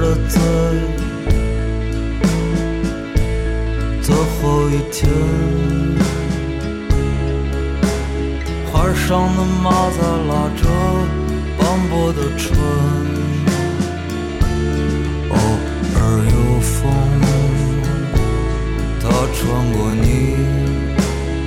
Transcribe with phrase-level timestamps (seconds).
[0.00, 0.38] 的在
[4.02, 5.08] 最后一天，
[8.72, 10.62] 画上的马在拉着
[11.58, 11.60] 斑
[11.90, 12.44] 驳的船。
[15.28, 15.34] 偶
[15.96, 15.98] 尔
[16.30, 16.80] 有风，
[19.00, 19.04] 它
[19.34, 19.38] 穿
[19.72, 20.04] 过你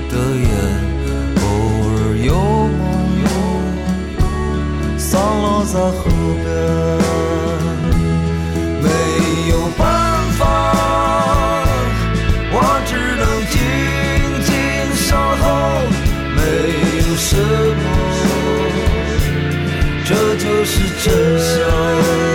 [0.10, 0.48] 的眼；
[1.42, 1.44] 偶
[1.88, 2.28] 尔有
[2.78, 2.82] 梦，
[3.24, 3.26] 又
[4.98, 5.10] 散
[5.42, 6.00] 落在河
[6.44, 6.99] 边。
[20.72, 22.29] 是真相。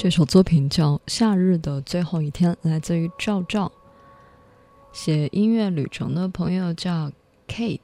[0.00, 3.72] 这首作品叫《夏日的最后一天》，来自于赵照。
[4.92, 7.10] 写音乐旅程的朋友叫
[7.48, 7.80] Kate。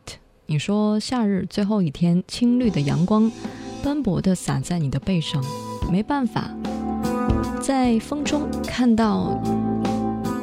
[0.47, 3.29] 你说夏日最后一天，青绿的阳光
[3.83, 5.45] 斑驳地洒在你的背上，
[5.91, 6.49] 没办法，
[7.61, 9.37] 在风中看到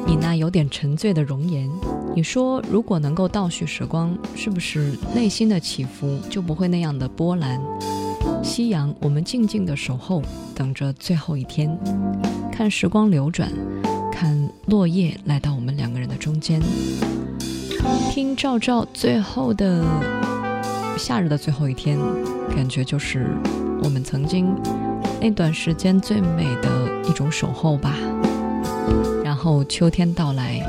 [0.06, 1.70] 你那有点沉醉的容颜。
[2.14, 7.58] 你说如果能够倒叙时光，是不是内心的起伏就不会那样的波澜？
[8.42, 10.20] 夕阳，我们静静的守候，
[10.54, 11.78] 等着最后一天，
[12.50, 13.48] 看时光流转，
[14.10, 16.60] 看落叶来到我们两个人的中间，
[18.10, 19.84] 听赵照最后的
[20.98, 21.96] 夏日的最后一天，
[22.54, 23.30] 感觉就是
[23.82, 24.52] 我们曾经
[25.20, 27.94] 那段时间最美的一种守候吧。
[29.24, 30.60] 然后秋天到来，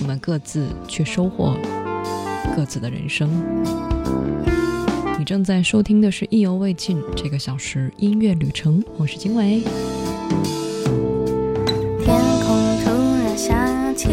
[0.00, 1.54] 我们各自去收获
[2.56, 3.30] 各自的人生。
[5.24, 9.62] 正在收听的是《意犹未尽》这个小时音乐旅程，我是经纬。
[12.04, 12.90] 天空突
[13.24, 14.08] 然下起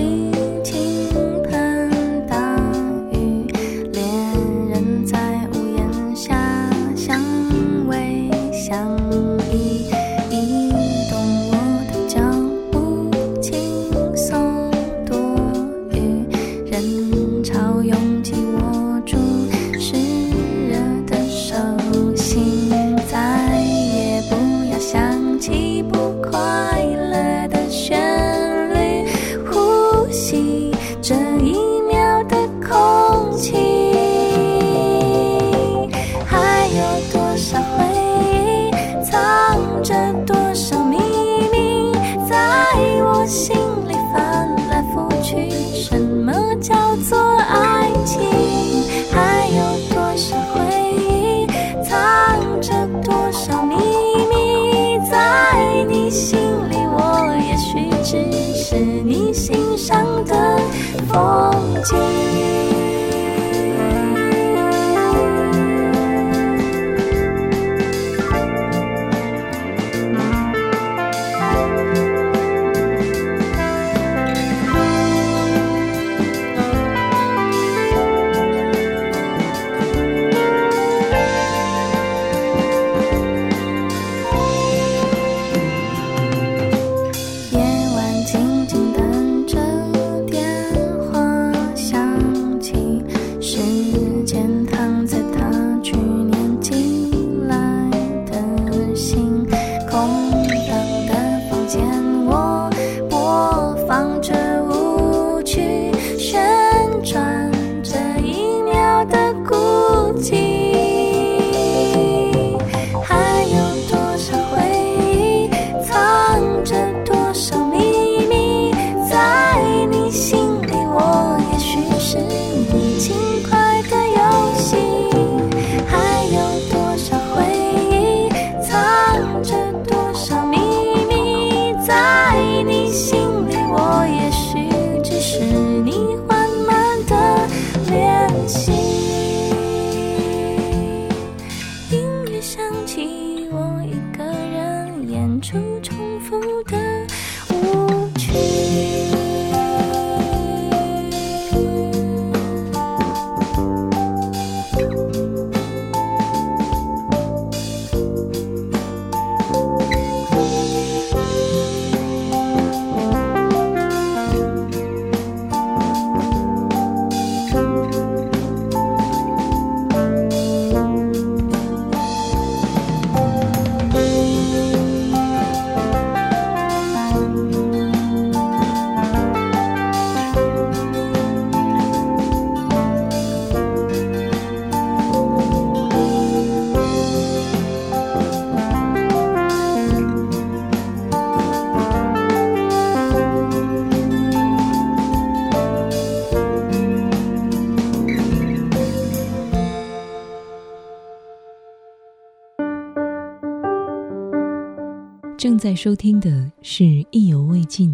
[205.61, 207.93] 在收听的是《意犹未尽》，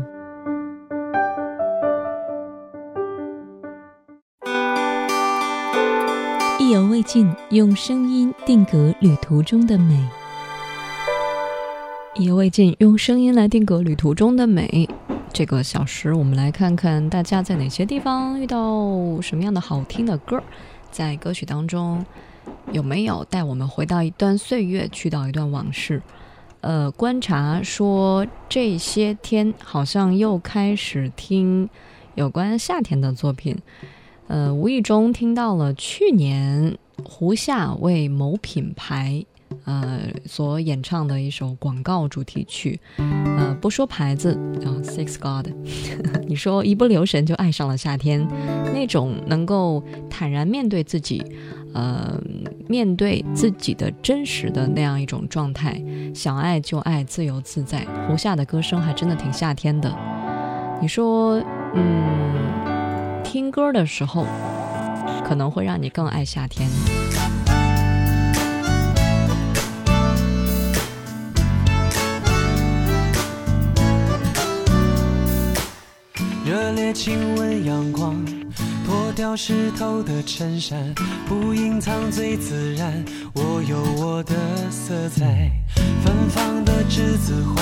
[6.57, 10.01] 意犹未尽，用声音定格旅途中的美。
[12.15, 14.87] 意犹未尽，用声音来定格旅途中的美。
[15.33, 20.41] 这个小时，我们来看看大家在哪些地方遇到什么样的好听的歌，
[20.89, 22.05] 在歌曲当中
[22.71, 26.01] 有没有带我们回到一段岁月，去到一段往事。
[26.61, 31.69] 呃，观察说这些天好像又开始听
[32.15, 33.55] 有关夏天的作品，
[34.27, 39.23] 呃，无意中听到了去年胡夏为某品牌
[39.63, 44.33] 呃所演唱的一首广告主题曲，呃，不说牌子
[44.65, 45.47] 啊，Six God，
[46.27, 48.27] 你说一不留神就爱上了夏天，
[48.73, 51.23] 那种能够坦然面对自己。
[51.77, 52.19] 呃，
[52.67, 55.79] 面对自己的真实的那样一种状态，
[56.11, 57.85] 想爱就爱，自由自在。
[58.07, 59.95] 胡夏的歌声还真的挺夏天的。
[60.81, 61.39] 你说，
[61.75, 64.25] 嗯，听歌的时候，
[65.23, 66.67] 可能会让你更爱夏天。
[76.43, 78.15] 热烈亲吻阳光，
[78.87, 80.95] 脱掉湿透的衬衫，
[81.27, 83.03] 不隐藏最自然。
[83.33, 84.33] 我有我的
[84.71, 85.51] 色彩，
[86.01, 87.61] 芬芳的栀子花，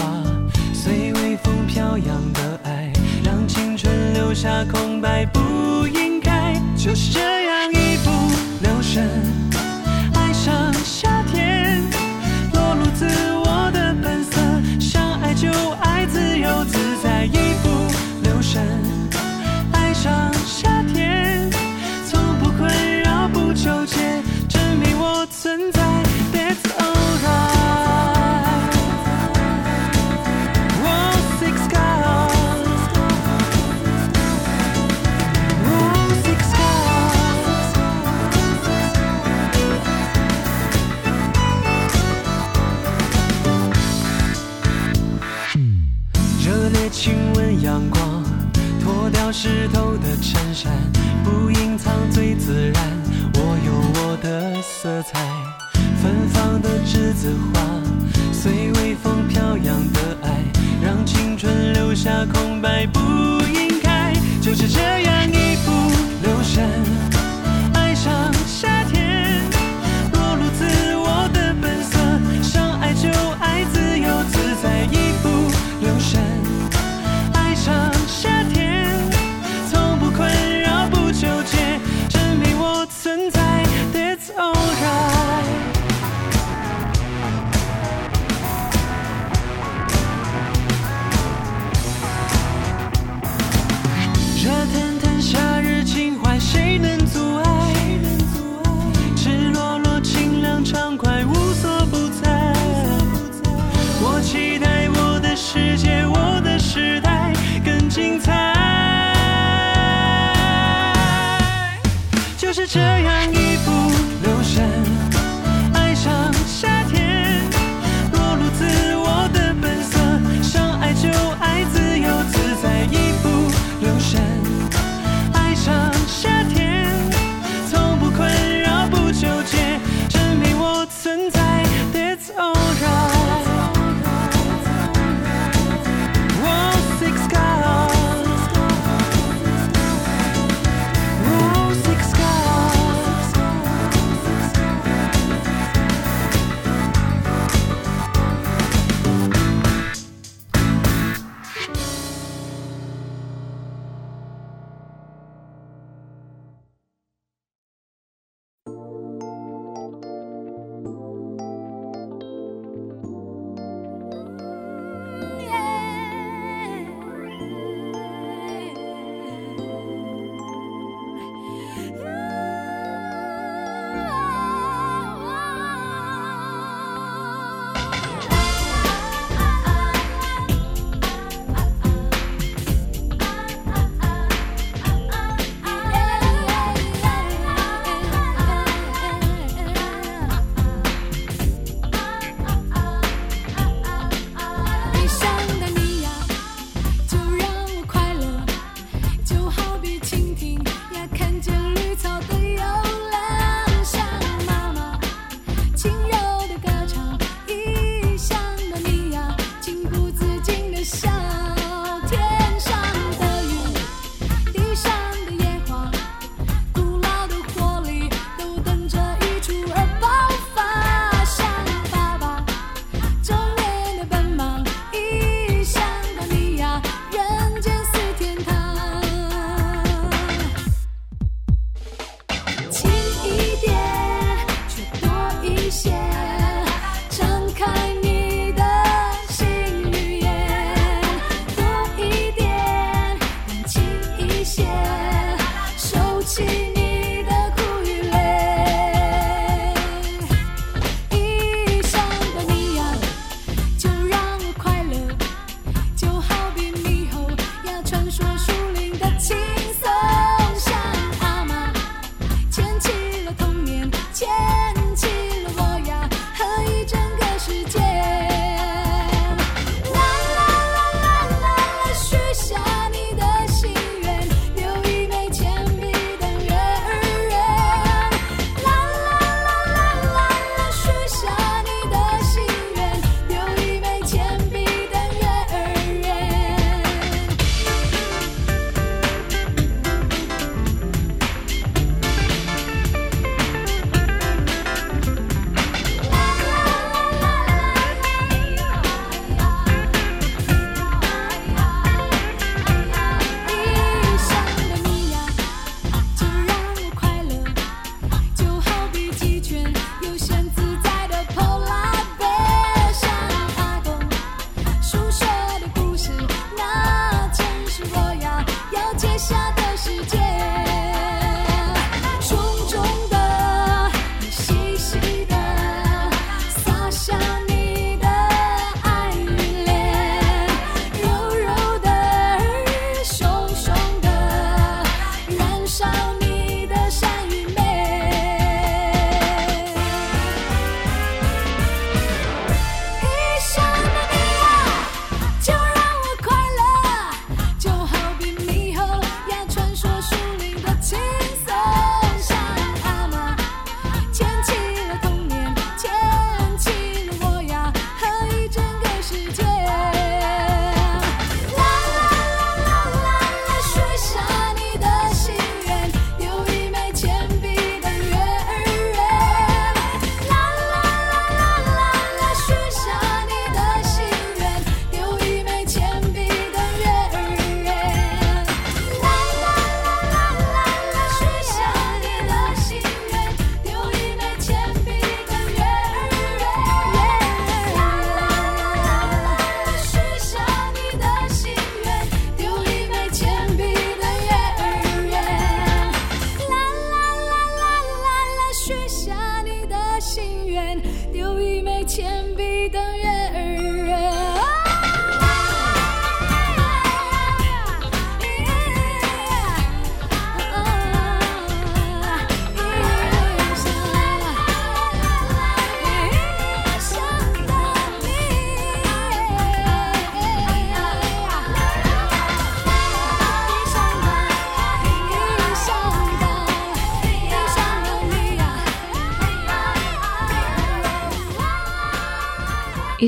[0.71, 8.11] 随微风飘扬的爱，让青春留下空白，不应该就是这样一不
[8.61, 9.09] 留神，
[57.25, 57.54] 的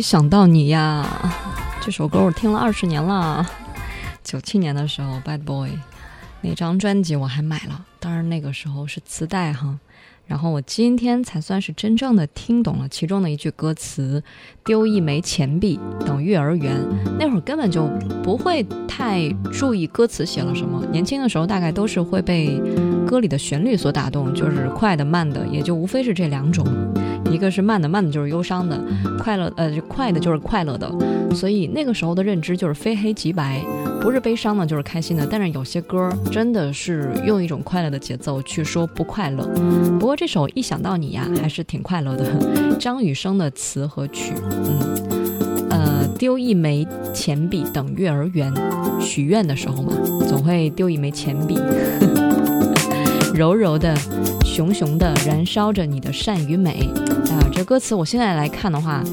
[0.09, 1.05] 想到你呀，
[1.81, 3.45] 这首歌我听了二十年了。
[4.23, 5.69] 九七年的时候，《Bad Boy》
[6.39, 9.77] 那张专辑我还买了，当然那个时候是磁带哈。
[10.25, 14.23] 然后我今天才算是真正的听懂了其中的一句歌词
[14.63, 16.73] ：“丢一枚钱币等月儿圆。”
[17.19, 17.85] 那会儿根本就
[18.23, 22.57] 不会太注意歌词写了什么，年轻的时候大概都是会被
[23.05, 26.65] 歌里的旋律所打动，就是快的慢的，也就无非是这两种。
[27.31, 28.77] 一个是慢的，慢的就是忧伤的；
[29.19, 30.91] 快乐，呃，快的就是快乐的。
[31.35, 33.61] 所以那个时候的认知就是非黑即白，
[34.01, 35.27] 不是悲伤的，就是开心的。
[35.29, 39.45] 但是有些歌真的是用一种快乐的节奏去说不快乐。
[39.99, 42.25] 不过这首一想到你呀，还是挺快乐的。
[42.79, 48.53] 张雨生的词和曲，嗯，呃，丢一枚钱币等月儿圆，
[49.01, 49.91] 许愿的时候嘛，
[50.27, 51.59] 总会丢一枚钱币。
[53.37, 53.95] 柔柔的，
[54.43, 56.89] 熊熊的，燃烧着你的善与美。
[57.29, 59.03] 啊，这歌词我现在来看的话，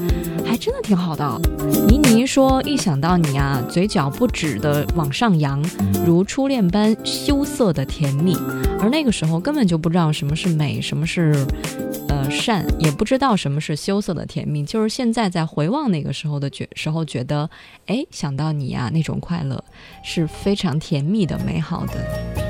[0.43, 1.39] 还真的挺好的。
[1.87, 5.63] 倪妮说：“一想到你啊，嘴角不止的往上扬，
[6.07, 8.35] 如初恋般羞涩的甜蜜。”
[8.81, 11.45] 而那个时候根本就不知道什么是美，什么是
[12.09, 14.65] 呃善，也不知道什么是羞涩的甜蜜。
[14.65, 17.47] 就是现在在回望那个时候的觉时候，觉得
[17.85, 19.63] 哎，想到你啊，那种快乐
[20.03, 22.44] 是非常甜蜜的、美好的。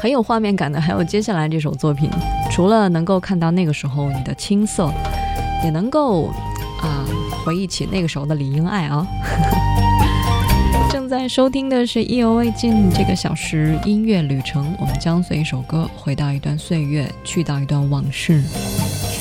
[0.00, 2.08] 很有画面感的，还有接下来这首作品，
[2.52, 4.92] 除了能够看到那个时候你的青涩，
[5.64, 6.26] 也能够
[6.80, 7.04] 啊
[7.44, 9.04] 回忆起那个时候的李英爱啊。
[10.88, 18.42] 正在收听的是意犹未尽这个小时音乐旅程，我们将随一首歌回到一段岁月，去到一段往事。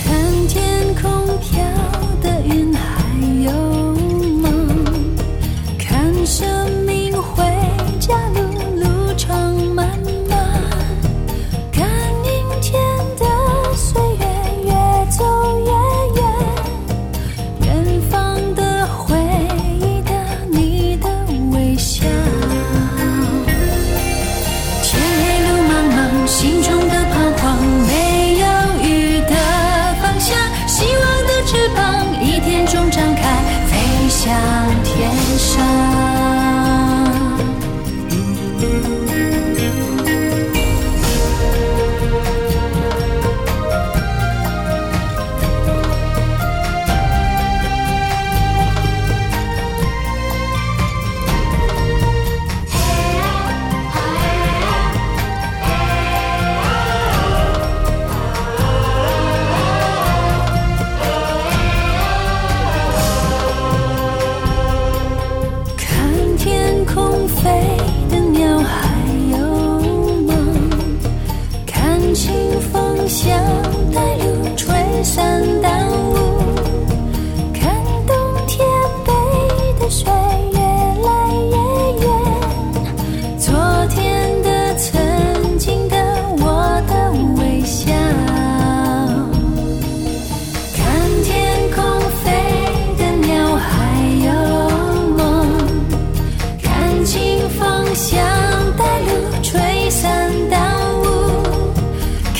[0.05, 0.15] 看
[0.47, 1.96] 天空飘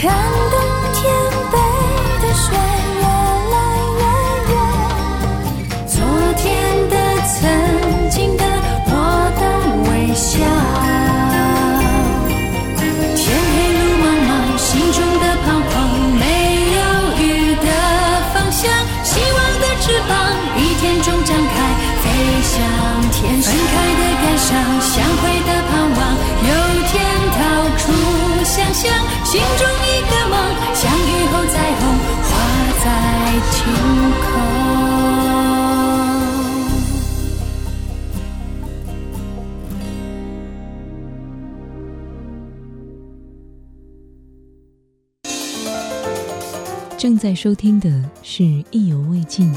[0.07, 0.15] 看，
[0.51, 0.55] 冬
[0.93, 1.03] 天
[1.51, 1.55] 北
[2.21, 2.45] 的雪
[2.95, 3.03] 越
[3.51, 3.55] 来
[3.99, 4.01] 越
[4.53, 4.55] 远。
[5.85, 5.99] 昨
[6.37, 6.47] 天
[6.89, 6.95] 的、
[7.27, 7.35] 曾
[8.09, 8.43] 经的、
[8.87, 8.89] 我
[9.35, 9.41] 的
[9.83, 10.29] 微笑。
[13.17, 15.75] 天黑路茫茫，心中的彷徨，
[16.15, 16.23] 没
[16.71, 16.79] 有
[17.19, 17.67] 雨的
[18.33, 18.63] 方向。
[19.03, 20.15] 希望的翅膀，
[20.55, 21.55] 一天终张开，
[22.01, 22.05] 飞
[22.47, 22.55] 向
[23.11, 23.19] 天。
[23.41, 25.99] 分开的感伤，相会的盼望，
[26.47, 26.51] 有
[26.87, 26.95] 天
[27.35, 27.37] 逃
[27.77, 27.83] 出
[28.45, 28.87] 想象。
[29.25, 29.86] 心中。
[47.17, 47.89] 正在收听的
[48.21, 49.51] 是《意犹未尽》。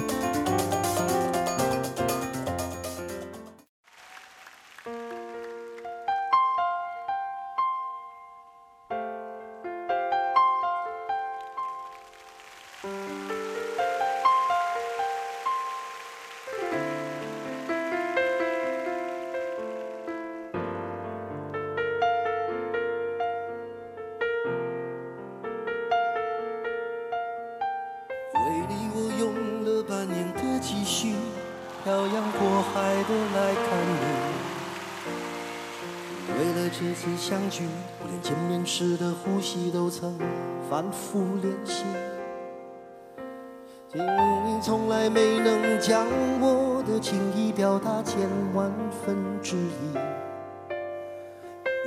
[45.13, 46.07] 没能将
[46.41, 48.21] 我的情意表达千
[48.55, 48.73] 万
[49.05, 49.95] 分之一。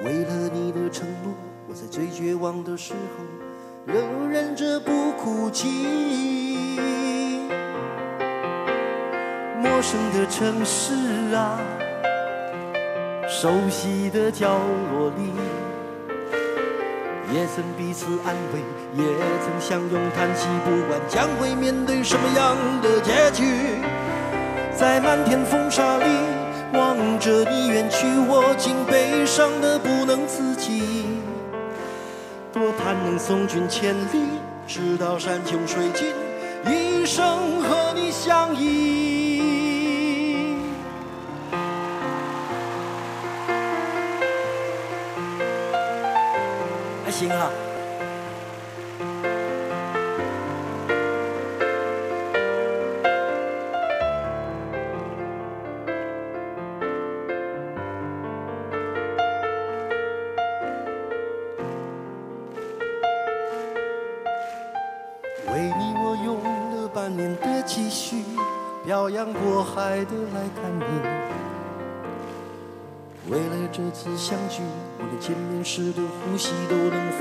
[0.03, 1.33] 为了你的承诺，
[1.67, 3.23] 我在最绝望的时候
[3.85, 6.77] 仍忍着不哭泣。
[9.61, 10.93] 陌生的城市
[11.33, 11.57] 啊，
[13.27, 14.57] 熟悉的角
[14.91, 15.31] 落里，
[17.33, 18.59] 也曾彼此安慰，
[18.95, 19.03] 也
[19.43, 20.47] 曾相拥叹息。
[20.63, 23.43] 不管将会面对什么样的结局，
[24.75, 26.05] 在漫天风沙里
[26.73, 31.05] 望着你远去，我竟悲伤的不能自己。
[32.51, 36.13] 多盼能送君千里，直到山穷水尽，
[36.71, 39.22] 一生和你相依。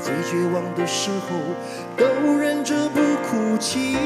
[0.00, 1.36] 最绝望的时候
[1.96, 3.96] 都忍着不哭泣。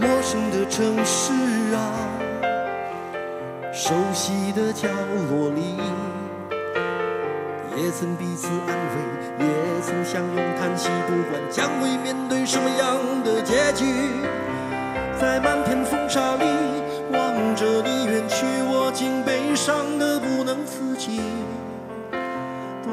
[0.00, 1.32] 陌生的城市
[1.74, 1.78] 啊，
[3.72, 4.88] 熟悉的角
[5.30, 5.76] 落里。
[7.76, 9.46] 也曾彼此安慰，也
[9.80, 13.84] 曾相拥叹息，不管将会面对什么样的结局，
[15.20, 16.44] 在漫天风沙里
[17.12, 20.27] 望着你远去，我竟悲伤的不。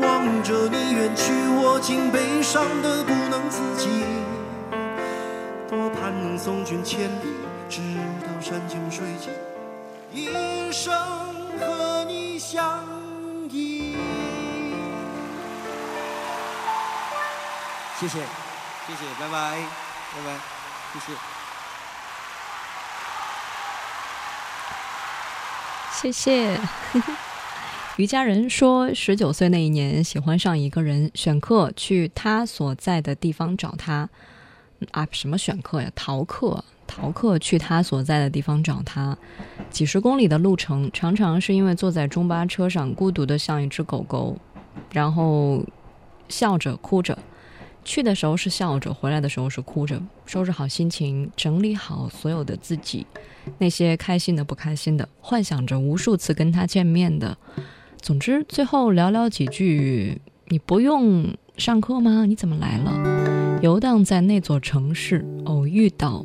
[0.00, 1.32] 望着你远去，
[1.62, 4.04] 我竟悲伤的不能自己。
[5.68, 7.34] 多盼能送君千里，
[7.68, 7.80] 直
[8.22, 9.32] 到山穷水尽，
[10.12, 10.92] 一生
[11.58, 12.84] 和你相
[13.50, 13.96] 依。
[17.98, 18.18] 谢谢，
[18.86, 19.58] 谢谢，拜拜，
[20.14, 20.28] 拜拜，
[20.94, 21.12] 谢谢。
[25.92, 26.58] 谢谢。
[28.00, 34.08] 于家人说，十九岁那一年喜欢上一个人，选课去他所在的地方找他。
[34.92, 35.92] 啊，什么选课呀？
[35.94, 39.18] 逃课，逃课去他所在的地方找他。
[39.68, 44.38] 几十公里的路程，常常是因为坐在中巴车上，孤独的像一只狗狗，
[44.90, 45.62] 然后
[46.30, 47.18] 笑着哭着。
[47.84, 53.06] 去的时候是笑着，回来的时候是哭着，收拾好心情，整理好所有的自己，
[53.58, 57.36] 那些开心的、不开心的，幻想着无数次跟他见面的。
[58.00, 62.24] 总之，最后寥寥几句：“你不用上课吗？
[62.26, 66.24] 你怎么来了？”游荡在那座城市，偶遇到，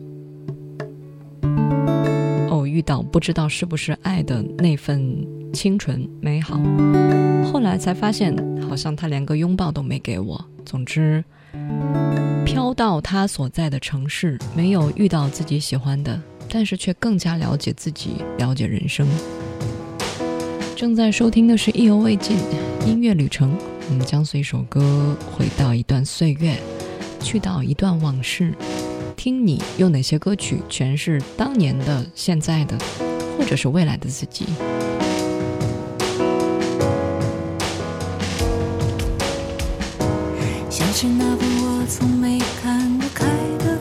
[2.49, 6.57] 偶遇到，不知道是不是爱的那份清纯美好。
[7.51, 8.35] 后来才发现，
[8.67, 10.45] 好像他连个拥抱都没给我。
[10.65, 11.23] 总之。
[12.45, 19.07] 飘到他所在的城市，没有遇到自己喜欢的，但是却更加了解自己，了解人生。
[20.75, 22.37] 正在收听的是《意犹未尽》
[22.85, 23.57] 音乐旅程，
[23.89, 26.57] 我们将随一首歌回到一段岁月，
[27.21, 28.53] 去到一段往事，
[29.15, 32.77] 听你用哪些歌曲诠释当年的、现在的，
[33.37, 34.47] 或者是未来的自己。
[40.69, 43.25] 像是那部我从没看过开
[43.59, 43.74] 的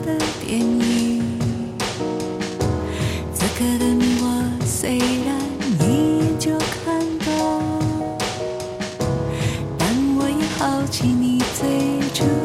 [10.85, 12.44] 想起你最初。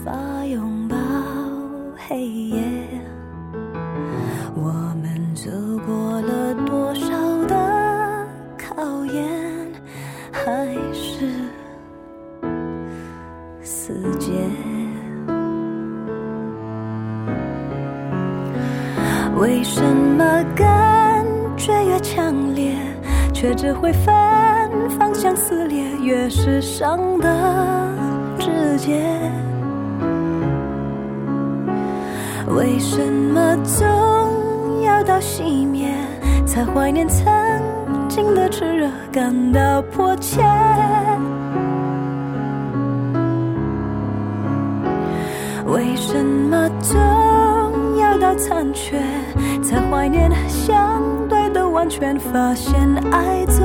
[0.00, 0.96] 无法拥抱
[2.08, 2.62] 黑夜，
[4.54, 5.50] 我们走
[5.86, 7.10] 过了多少
[7.46, 9.22] 的考验，
[10.32, 11.30] 还是
[13.62, 14.30] 死结。
[19.36, 21.26] 为什么感
[21.58, 22.74] 觉越强烈，
[23.34, 27.94] 却只会反方向撕裂，越是伤的
[28.38, 29.20] 直接。
[32.54, 35.94] 为什么总要到熄灭
[36.44, 37.24] 才怀念曾
[38.08, 40.42] 经的炽热，感到迫切？
[45.66, 46.98] 为什么总
[47.98, 49.00] 要到残缺
[49.62, 52.18] 才怀念相对的完全？
[52.18, 52.76] 发现
[53.12, 53.64] 爱总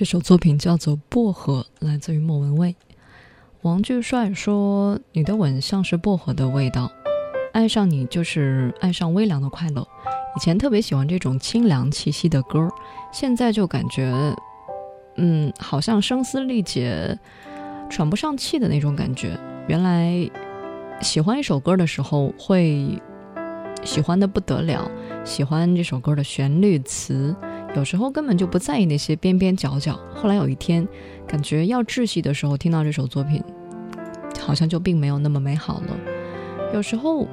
[0.00, 2.74] 这首作品叫做《薄荷》，来自于莫文蔚。
[3.60, 6.90] 王巨帅说：“你的吻像是薄荷的味道，
[7.52, 9.86] 爱上你就是爱上微凉的快乐。”
[10.34, 12.66] 以前特别喜欢这种清凉气息的歌，
[13.12, 14.34] 现在就感觉，
[15.16, 17.18] 嗯，好像声嘶力竭、
[17.90, 19.38] 喘不上气的那种感觉。
[19.68, 20.26] 原来
[21.02, 22.98] 喜欢一首歌的时候，会
[23.84, 24.90] 喜欢的不得了，
[25.26, 27.36] 喜欢这首歌的旋律词。
[27.76, 29.98] 有时候根本就不在意那些边边角角。
[30.14, 30.86] 后来有一天，
[31.26, 33.42] 感觉要窒息的时候，听到这首作品，
[34.40, 35.96] 好像就并没有那么美好了。
[36.74, 37.28] 有时候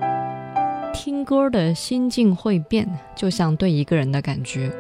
[0.94, 4.72] 听歌的心境会变，就像对一个人的感觉，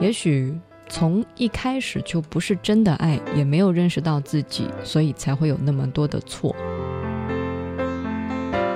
[0.00, 0.52] 也许
[0.88, 6.54] 从一开始就不是真的爱，也没有认识到自己，所以才会有那么多的错。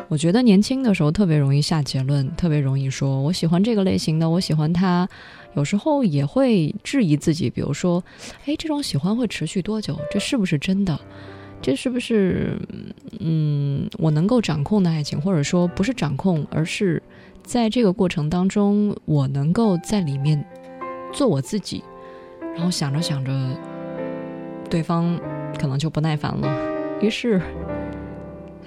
[0.08, 5.08] 我觉得年轻的时候特别容易下结论，特别容易说我喜欢这个类型的，我喜欢他。
[5.56, 8.04] 有时候也会质疑自己，比如说，
[8.44, 9.98] 哎，这种喜欢会持续多久？
[10.10, 10.98] 这是不是真的？
[11.62, 12.60] 这是不是
[13.18, 15.18] 嗯，我能够掌控的爱情？
[15.20, 17.02] 或者说不是掌控，而是
[17.42, 20.44] 在这个过程当中，我能够在里面
[21.12, 21.82] 做我自己。
[22.54, 23.32] 然后想着想着，
[24.68, 25.18] 对方
[25.58, 27.40] 可能就不耐烦了，于是，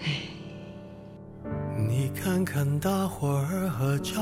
[0.01, 0.09] 唉。
[1.87, 4.21] 你看看大伙儿合照，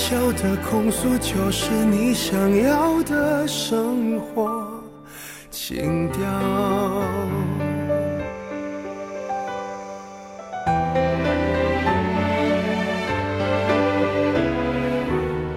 [0.00, 4.66] 小的控诉，就是你想要的生活
[5.50, 6.22] 情调。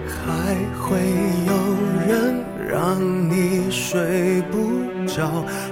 [0.08, 0.98] 还会
[1.46, 1.52] 有
[2.06, 5.44] 人让你睡不着，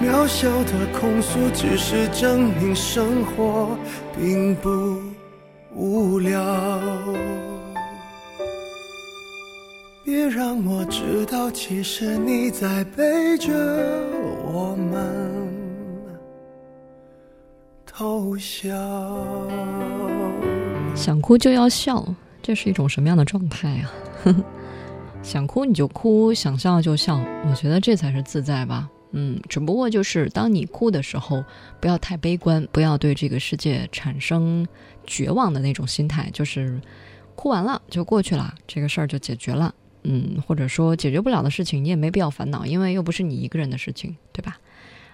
[0.00, 3.76] 渺小的控诉，只是证明生活
[4.16, 5.00] 并不
[5.74, 6.38] 无聊。
[10.04, 13.52] 别让我知道，其实你在背着
[14.44, 15.48] 我们
[17.84, 18.70] 偷笑。
[20.94, 22.04] 想哭就要笑，
[22.40, 23.90] 这是一种什么样的状态啊？
[25.22, 27.18] 想哭你就哭，想笑就笑，
[27.48, 28.88] 我觉得这才是自在吧。
[29.18, 31.42] 嗯，只不过就是当你哭的时候，
[31.80, 34.66] 不要太悲观，不要对这个世界产生
[35.06, 36.78] 绝望的那种心态，就是
[37.34, 39.74] 哭完了就过去了，这个事儿就解决了。
[40.02, 44.58] 嗯，或者说解决不了的事情，你也没必要烦恼，因为又不是你一个人的事情，对吧？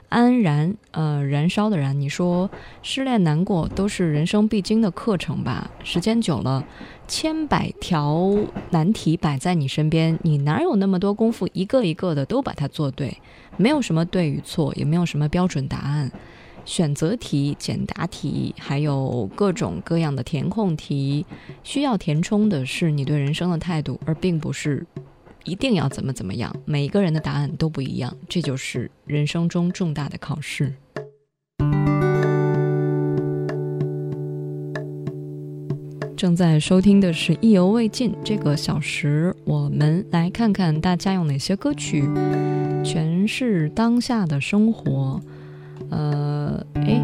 [0.09, 2.51] 安然，呃，燃烧的燃，你说
[2.83, 5.71] 失恋难过都是人生必经的课程吧？
[5.85, 6.67] 时间久了，
[7.13, 8.35] 千百条
[8.71, 13.15] 难题摆在你身边，你哪有那么多功夫一个一个的都把它做对？
[13.59, 16.11] 没有什么对与错，也没有什么标准答案。
[16.65, 21.27] 选择题、简答题，还有各种各样的填空题，
[21.63, 24.87] 需要填充的是你对人生的态度，而并不是
[25.45, 26.51] 一定要怎么怎么样。
[26.65, 30.73] 每一个人的答案都不一样，这就是人生中重大的考试。
[36.23, 42.05] 正在收听的是《意犹未尽》这个小时，我们来看看大家用哪些歌曲
[42.85, 45.21] 诠释当下的生活。
[45.91, 47.03] 呃，诶，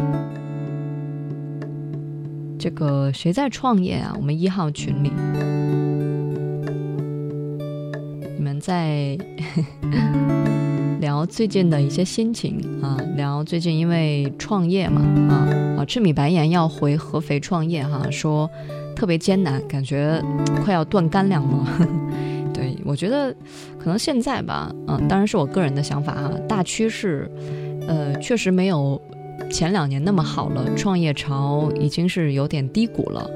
[2.57, 4.13] 这个谁在创业啊？
[4.15, 5.11] 我们一号群里，
[8.37, 9.17] 你们在
[11.01, 18.49] 聊最近的一些心情啊，聊最近因为创业嘛，啊啊，赤米白盐要回合肥创业哈，说
[18.99, 20.21] 特别艰难，感觉
[20.65, 21.65] 快要断干粮了。
[22.53, 23.33] 对我觉得
[23.79, 27.31] 可能现在吧，嗯、当然是我个人的想法哈，大趋势。
[27.87, 29.01] 呃，确实没有
[29.49, 33.31] 前两年那么好了，创业潮已经是有点低谷了。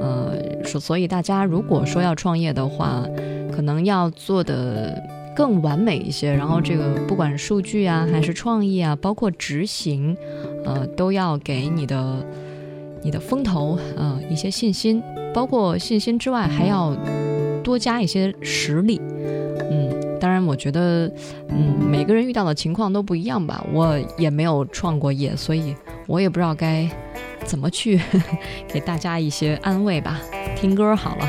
[0.00, 3.04] 呃，所所以大家如果说要创业的话，
[3.52, 5.02] 可能要做的
[5.34, 6.32] 更完美一些。
[6.32, 10.16] 然后这个不管数据啊，还是创意啊，包括执行，
[10.64, 12.24] 呃，都要给你的
[13.02, 15.02] 你的风投呃一些信心。
[15.34, 16.96] 包括信心之外，还要
[17.62, 18.98] 多加一些实力。
[19.70, 21.06] 嗯，当然，我觉得，
[21.48, 23.64] 嗯，每个人遇到的情况都不一样吧。
[23.72, 25.76] 我也没有创过业，所以
[26.06, 26.88] 我也不知道该
[27.44, 28.00] 怎么去
[28.66, 30.18] 给大家一些安慰吧。
[30.56, 31.28] 听歌好了，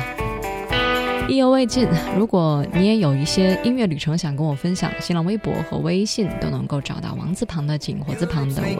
[1.28, 1.86] 意犹未尽。
[2.16, 8.78] 如果你也有一些音乐旅程想跟我分享，新浪微博和微信都能够找到王字旁的景，火字旁的伟。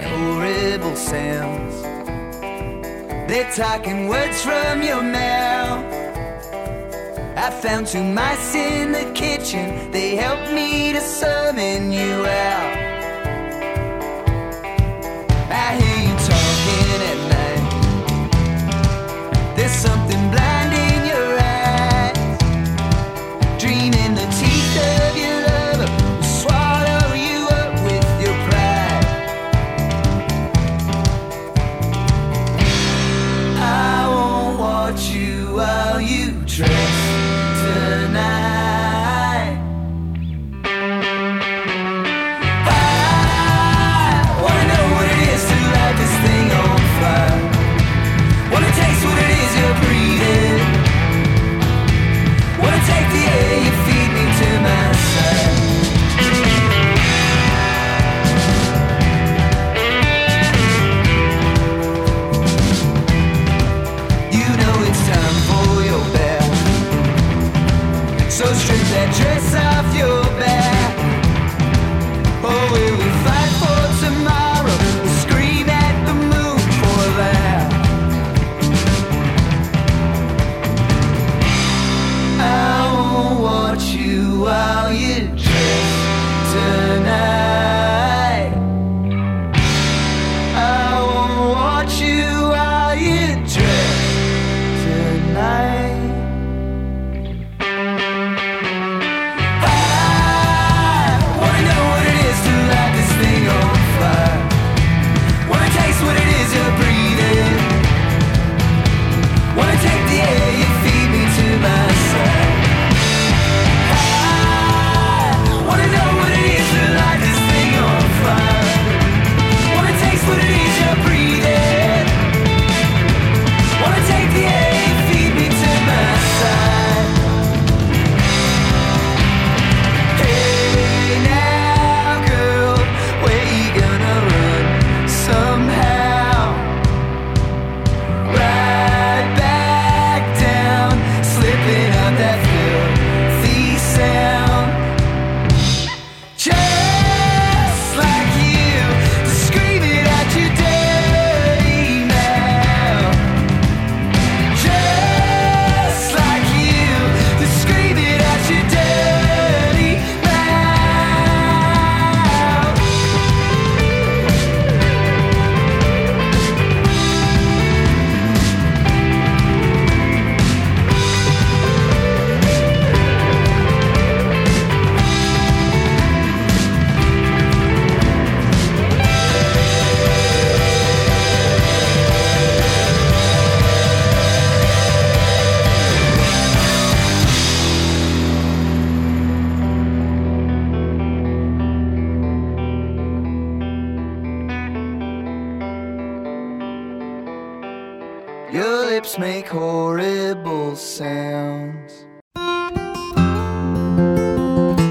[3.30, 5.84] They're talking words from your mouth.
[7.36, 9.92] I found two mice in the kitchen.
[9.92, 12.39] They helped me to summon you out.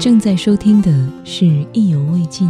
[0.00, 0.90] 正在收听的
[1.24, 1.44] 是
[1.74, 2.48] 《意犹未尽》。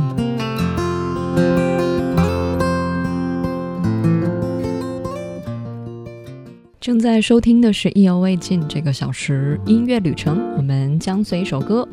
[6.78, 11.86] 正在收听的是《意犹未尽》这个小时音乐旅程，我们将随一首歌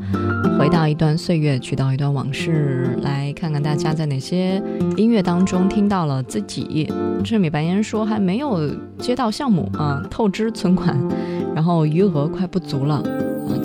[0.56, 4.62] 回到一段岁月，去到一段往事，来看看大家在哪些
[4.96, 6.88] 音乐当中听到了自己。
[7.24, 10.96] 赤米白烟说还没有接到项目啊，透支存款，
[11.52, 13.02] 然后余额快不足了。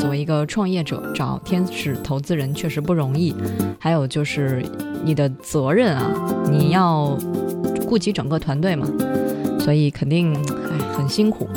[0.04, 3.34] 作为一个创业者，找天使投资人确实不容易。
[3.80, 4.62] 还有就是
[5.01, 6.12] 你的责任啊，
[6.51, 7.18] 你要
[7.88, 8.86] 顾及整个团队嘛，
[9.62, 11.47] 所以肯定哎很辛苦，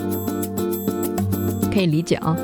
[1.72, 2.36] 可以理解啊。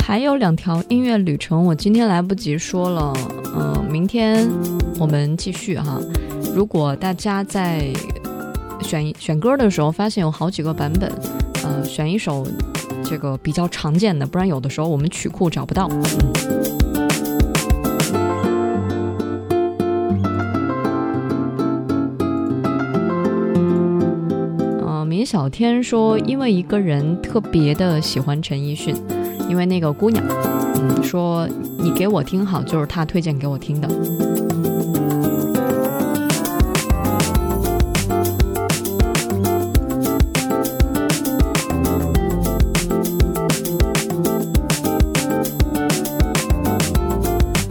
[0.00, 3.12] 还有两条音乐旅程，我今天来不及说了，
[3.56, 4.50] 嗯、明天
[4.98, 6.00] 我们继续哈。
[6.52, 7.92] 如果大家在
[8.80, 11.10] 选选歌的时候，发现有好几个版本，
[11.62, 12.46] 呃，选一首
[13.04, 15.88] 这个比较常见的，不然有的时候我们曲库找不到。
[24.86, 28.94] 呃，明小天说，因为一个人特别的喜欢陈奕迅，
[29.48, 30.24] 因为那个姑娘，
[30.76, 31.46] 嗯，说
[31.78, 33.88] 你给我听好，就是他推荐给我听的。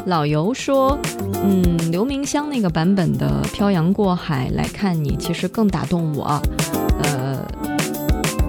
[0.08, 0.97] 老尤说，
[1.43, 6.41] 嗯，刘明湘那个版本的《漂洋过海来看你》其实更打动我，
[7.03, 7.45] 呃，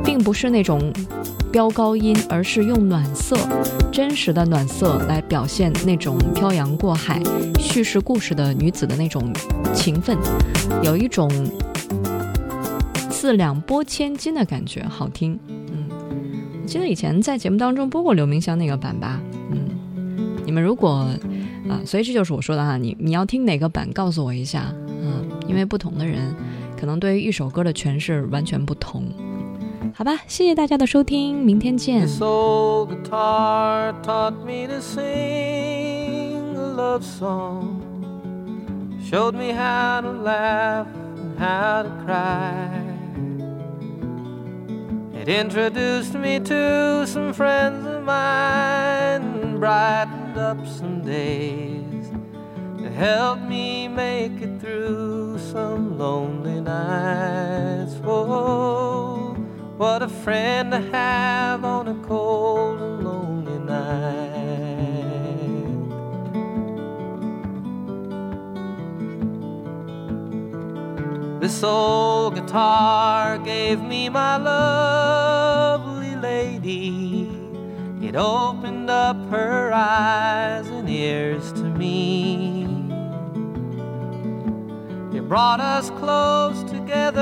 [0.04, 0.92] 并不是那种
[1.50, 3.36] 飙高音，而是用暖色，
[3.90, 7.20] 真实的暖色来表现那种漂洋过海、
[7.59, 9.32] 叙事故事的女子的那种
[9.74, 10.16] 情分，
[10.84, 11.28] 有一种
[13.11, 15.36] 四两拨千斤的感觉，好听。
[15.48, 15.88] 嗯，
[16.62, 19.68] 我记得以前在节目当中播过刘明湘那个版吧，嗯，
[20.46, 21.04] 你们如果。
[21.68, 26.34] 啊，所以这就是我说的哈，你你要听哪个版，告诉我一下，嗯，因为不同的人
[26.78, 29.04] 可能对于一首歌的诠释完全不同，
[29.94, 32.00] 好吧，谢谢大家的收听，明天见。
[32.00, 37.80] This old guitar taught me to sing a love song,
[39.10, 42.68] showed me how to laugh and how to cry.
[45.20, 52.11] It introduced me to some friends of mine brightened up some days.
[52.78, 57.96] It helped me make it through some lonely nights.
[58.04, 59.34] Oh,
[59.76, 64.28] what a friend to have on a cold and lonely night.
[71.40, 77.28] This old guitar gave me my lovely lady.
[78.01, 82.64] It opened up her eyes and ears to me.
[85.12, 87.20] It brought us close together,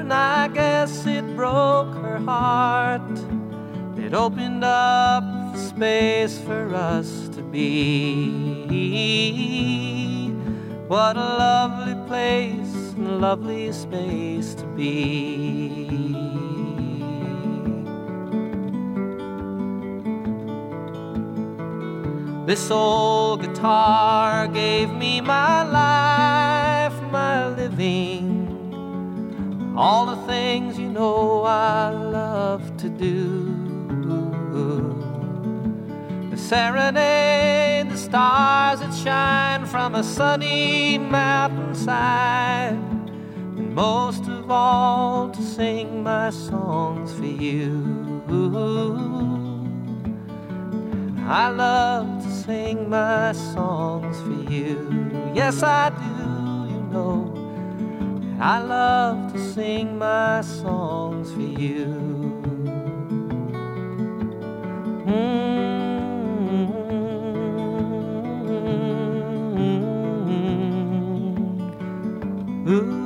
[0.00, 3.02] and I guess it broke her heart.
[3.98, 8.70] It opened up space for us to be.
[10.88, 15.79] What a lovely place and lovely space to be.
[22.50, 28.24] This old guitar gave me my life, my living,
[29.76, 33.54] all the things you know I love to do.
[36.32, 45.40] The serenade, the stars that shine from a sunny mountainside, and most of all to
[45.40, 48.00] sing my songs for you.
[51.32, 55.12] I love to sing my songs for you.
[55.32, 57.32] Yes, I do, you know.
[58.40, 61.86] I love to sing my songs for you.
[65.06, 65.50] Mm.
[72.68, 72.99] Ooh.